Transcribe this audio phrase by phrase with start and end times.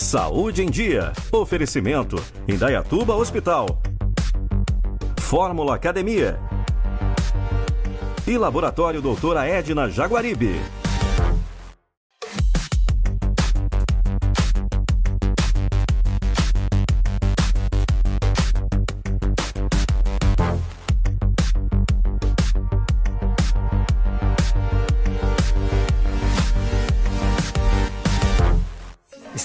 [0.00, 1.12] Saúde em Dia.
[1.30, 2.16] Oferecimento.
[2.48, 3.66] Indaiatuba Hospital.
[5.20, 6.40] Fórmula Academia.
[8.26, 10.58] E Laboratório Doutora Edna Jaguaribe.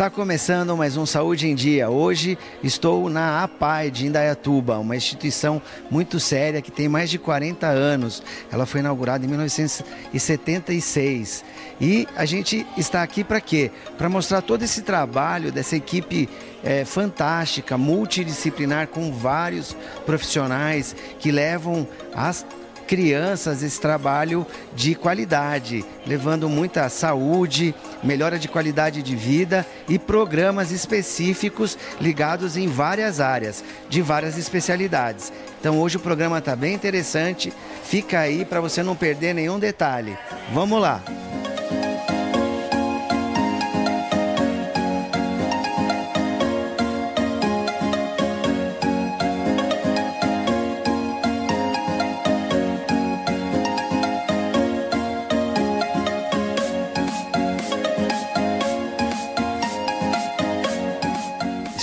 [0.00, 1.90] Está começando mais um Saúde em Dia.
[1.90, 5.60] Hoje estou na APAI de Indaiatuba, uma instituição
[5.90, 8.22] muito séria que tem mais de 40 anos.
[8.50, 11.44] Ela foi inaugurada em 1976.
[11.78, 13.70] E a gente está aqui para quê?
[13.98, 16.30] Para mostrar todo esse trabalho dessa equipe
[16.64, 22.46] é, fantástica, multidisciplinar, com vários profissionais que levam as
[22.90, 24.44] crianças esse trabalho
[24.74, 27.72] de qualidade, levando muita saúde,
[28.02, 35.32] melhora de qualidade de vida e programas específicos ligados em várias áreas, de várias especialidades.
[35.60, 37.52] Então hoje o programa está bem interessante,
[37.84, 40.18] fica aí para você não perder nenhum detalhe.
[40.52, 41.00] Vamos lá!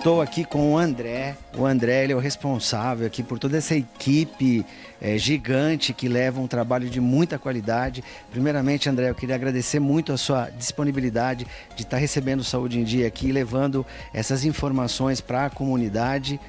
[0.00, 1.36] Estou aqui com o André.
[1.58, 4.64] O André ele é o responsável aqui por toda essa equipe
[4.98, 8.02] é, gigante que leva um trabalho de muita qualidade.
[8.30, 13.06] Primeiramente, André, eu queria agradecer muito a sua disponibilidade de estar recebendo Saúde em Dia
[13.06, 13.84] aqui, levando
[14.14, 16.40] essas informações para a comunidade.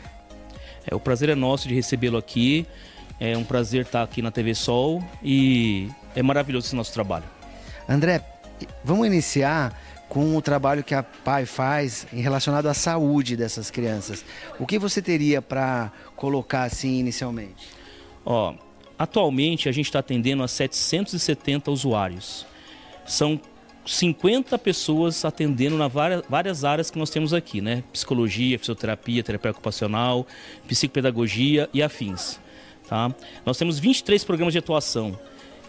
[0.89, 2.66] É, o prazer é nosso de recebê-lo aqui.
[3.19, 7.25] É um prazer estar aqui na TV Sol e é maravilhoso esse nosso trabalho.
[7.85, 8.22] André,
[8.81, 9.77] vamos iniciar
[10.11, 14.25] com o trabalho que a PAI faz em relacionado à saúde dessas crianças.
[14.59, 17.69] O que você teria para colocar assim inicialmente?
[18.25, 18.53] Ó,
[18.99, 22.45] atualmente a gente está atendendo a 770 usuários.
[23.05, 23.39] São
[23.85, 27.81] 50 pessoas atendendo na várias, várias áreas que nós temos aqui, né?
[27.94, 30.27] Psicologia, fisioterapia, terapia ocupacional,
[30.67, 32.38] psicopedagogia e afins.
[32.85, 33.16] Tá?
[33.45, 35.17] Nós temos 23 programas de atuação.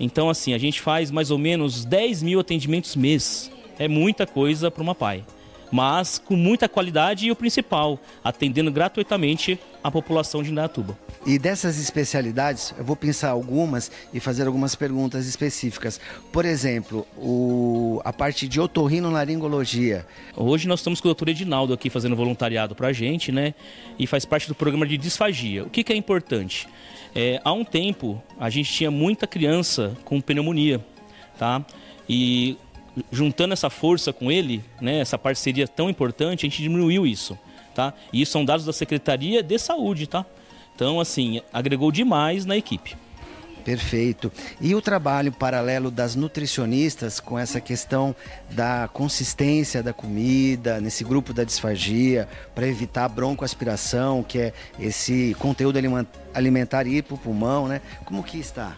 [0.00, 4.70] Então, assim, a gente faz mais ou menos 10 mil atendimentos mês é muita coisa
[4.70, 5.24] para uma pai.
[5.70, 10.98] Mas com muita qualidade e o principal, atendendo gratuitamente a população de Indaiatuba.
[11.24, 15.98] E dessas especialidades, eu vou pensar algumas e fazer algumas perguntas específicas.
[16.30, 20.06] Por exemplo, o, a parte de otorrinolaringologia.
[20.36, 23.54] Hoje nós estamos com o doutor Edinaldo aqui fazendo voluntariado para a gente, né?
[23.98, 25.64] E faz parte do programa de disfagia.
[25.64, 26.68] O que, que é importante?
[27.14, 30.84] É, há um tempo, a gente tinha muita criança com pneumonia,
[31.38, 31.64] tá?
[32.08, 32.58] E
[33.10, 37.38] juntando essa força com ele, né, essa parceria tão importante, a gente diminuiu isso,
[37.74, 37.94] tá?
[38.12, 40.26] E isso são dados da Secretaria de Saúde, tá?
[40.74, 42.96] Então, assim, agregou demais na equipe.
[43.64, 44.32] Perfeito.
[44.60, 48.14] E o trabalho paralelo das nutricionistas com essa questão
[48.50, 55.78] da consistência da comida, nesse grupo da disfagia, para evitar broncoaspiração, que é esse conteúdo
[56.34, 57.80] alimentar ir para o pulmão, né?
[58.04, 58.76] Como que está?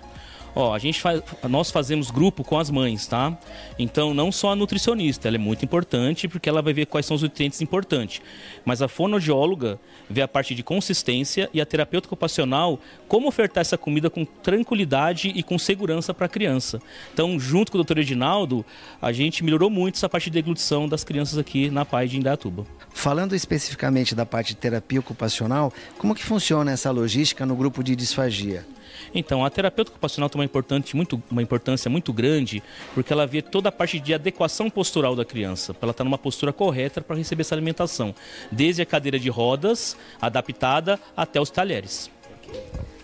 [0.55, 3.37] Ó, a gente faz, nós fazemos grupo com as mães, tá?
[3.79, 7.17] Então não só a nutricionista, ela é muito importante porque ela vai ver quais são
[7.17, 8.23] os nutrientes importantes,
[8.65, 12.79] mas a fonoaudióloga vê a parte de consistência e a terapeuta ocupacional
[13.09, 16.81] como ofertar essa comida com tranquilidade e com segurança para a criança.
[17.13, 17.99] Então, junto com o Dr.
[17.99, 18.65] Edinaldo,
[19.03, 22.65] a gente melhorou muito essa parte de deglutição das crianças aqui na PAI de Indaiatuba.
[22.91, 27.97] Falando especificamente da parte de terapia ocupacional, como que funciona essa logística no grupo de
[27.97, 28.65] disfagia?
[29.15, 32.63] Então, a terapeuta ocupacional tem uma, importante, muito, uma importância muito grande,
[32.95, 36.19] porque ela vê toda a parte de adequação postural da criança, para ela estar numa
[36.19, 38.15] postura correta para receber essa alimentação,
[38.51, 42.11] desde a cadeira de rodas, adaptada, até os talheres.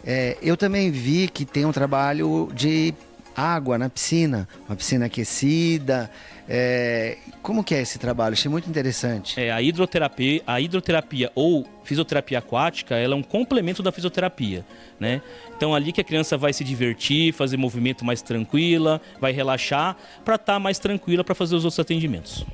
[0.04, 2.94] É, eu também vi que tem um trabalho de
[3.41, 6.11] água na piscina, uma piscina aquecida.
[6.49, 8.33] É, como que é esse trabalho?
[8.33, 9.41] Achei muito interessante.
[9.41, 14.64] É, a hidroterapia, a hidroterapia ou fisioterapia aquática, ela é um complemento da fisioterapia,
[14.99, 15.23] né?
[15.56, 20.35] Então ali que a criança vai se divertir, fazer movimento mais tranquila, vai relaxar, para
[20.35, 22.44] estar tá mais tranquila para fazer os outros atendimentos.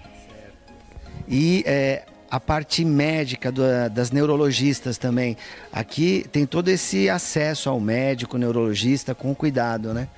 [1.29, 3.63] E é, a parte médica do,
[3.93, 5.37] das neurologistas também.
[5.73, 10.09] Aqui tem todo esse acesso ao médico, neurologista, com cuidado, né?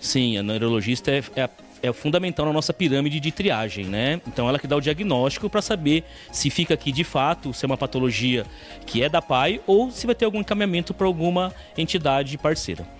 [0.00, 1.48] Sim, a neurologista é, é,
[1.82, 4.20] é fundamental na nossa pirâmide de triagem, né?
[4.26, 7.66] Então ela que dá o diagnóstico para saber se fica aqui de fato, se é
[7.66, 8.46] uma patologia
[8.86, 12.99] que é da PAI ou se vai ter algum encaminhamento para alguma entidade parceira.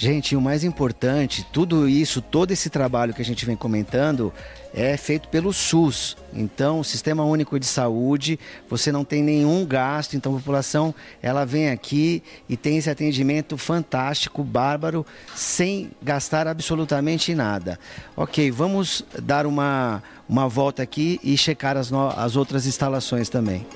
[0.00, 4.32] Gente, o mais importante, tudo isso, todo esse trabalho que a gente vem comentando
[4.72, 6.16] é feito pelo SUS.
[6.32, 8.38] Então, o Sistema Único de Saúde,
[8.70, 13.58] você não tem nenhum gasto, então a população ela vem aqui e tem esse atendimento
[13.58, 15.04] fantástico, bárbaro,
[15.34, 17.76] sem gastar absolutamente nada.
[18.16, 23.66] Ok, vamos dar uma, uma volta aqui e checar as, no, as outras instalações também.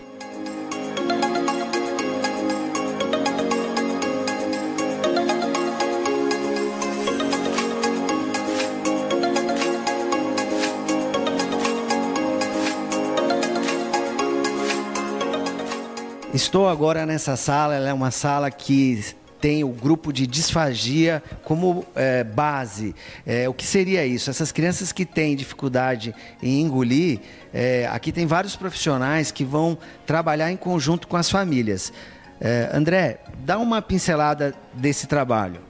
[16.35, 19.05] Estou agora nessa sala, ela é uma sala que
[19.39, 22.95] tem o grupo de disfagia como é, base.
[23.27, 24.31] É, o que seria isso?
[24.31, 27.21] Essas crianças que têm dificuldade em engolir,
[27.53, 29.77] é, aqui tem vários profissionais que vão
[30.07, 31.93] trabalhar em conjunto com as famílias.
[32.41, 35.61] É, André, dá uma pincelada desse trabalho.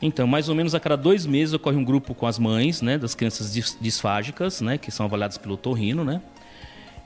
[0.00, 2.98] Então, mais ou menos a cada dois meses ocorre um grupo com as mães, né,
[2.98, 6.20] das crianças disfágicas, né, que são avaliadas pelo torrino, né,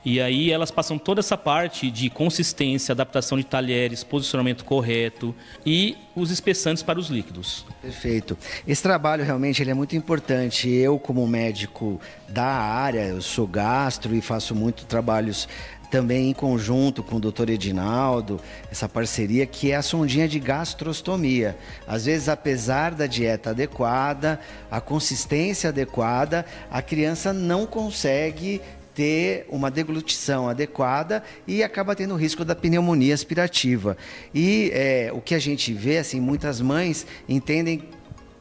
[0.05, 5.35] e aí elas passam toda essa parte de consistência, adaptação de talheres, posicionamento correto
[5.65, 7.65] e os espessantes para os líquidos.
[7.81, 8.37] Perfeito.
[8.67, 10.69] Esse trabalho realmente ele é muito importante.
[10.69, 11.99] Eu, como médico
[12.29, 15.47] da área, eu sou gastro e faço muito trabalhos
[15.89, 18.39] também em conjunto com o doutor Edinaldo,
[18.71, 21.57] essa parceria que é a sondinha de gastrostomia.
[21.87, 24.39] Às vezes, apesar da dieta adequada,
[24.69, 28.61] a consistência adequada, a criança não consegue
[28.97, 33.95] ter uma deglutição adequada e acaba tendo o risco da pneumonia aspirativa.
[34.33, 37.83] E é, o que a gente vê, assim, muitas mães entendem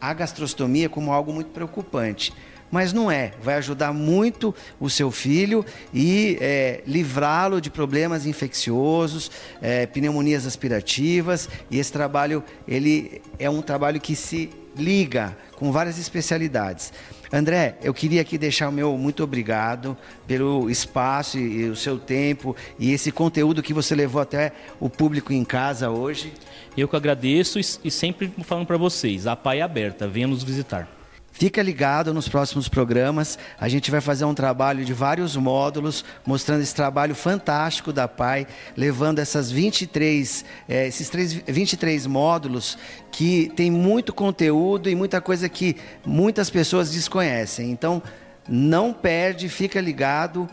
[0.00, 2.32] a gastrostomia como algo muito preocupante
[2.68, 3.32] mas não é.
[3.40, 5.64] Vai ajudar muito o seu filho
[5.94, 9.30] e é, livrá-lo de problemas infecciosos,
[9.62, 11.48] é, pneumonias aspirativas.
[11.70, 16.92] E esse trabalho ele é um trabalho que se liga com várias especialidades.
[17.32, 19.96] André, eu queria aqui deixar o meu muito obrigado
[20.26, 25.32] pelo espaço e, o seu tempo e esse conteúdo que você levou até o público
[25.32, 26.32] em casa hoje.
[26.76, 30.42] Eu que agradeço e, e sempre falando para vocês, a PAI é aberta, venha nos
[30.42, 30.95] visitar.
[31.38, 33.38] Fica ligado nos próximos programas.
[33.60, 38.46] A gente vai fazer um trabalho de vários módulos, mostrando esse trabalho fantástico da PAI,
[38.74, 42.78] levando essas 23, eh, esses 3, 23 módulos
[43.12, 47.70] que tem muito conteúdo e muita coisa que muitas pessoas desconhecem.
[47.70, 48.02] Então,
[48.48, 50.48] não perde, fica ligado.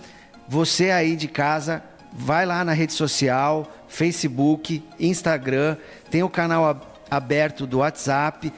[0.49, 1.81] Você aí de casa,
[2.11, 5.77] vai lá na rede social, Facebook, Instagram,
[6.11, 8.51] tem o canal aberto do WhatsApp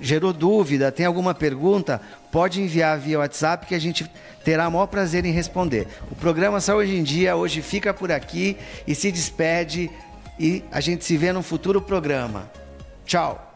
[0.00, 2.00] gerou dúvida, tem alguma pergunta,
[2.30, 4.10] pode enviar via WhatsApp que a gente
[4.44, 5.86] terá o maior prazer em responder.
[6.10, 8.56] O programa Saúde em Dia hoje fica por aqui
[8.86, 9.90] e se despede
[10.38, 12.50] e a gente se vê no futuro programa.
[13.04, 13.47] Tchau!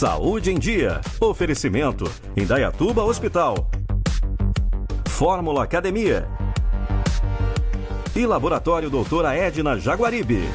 [0.00, 1.02] Saúde em Dia.
[1.20, 3.70] Oferecimento: Indaiatuba Hospital.
[5.06, 6.26] Fórmula Academia.
[8.16, 10.48] E Laboratório Doutora Edna Jaguaribe.